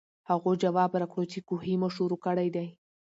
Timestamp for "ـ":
2.69-2.73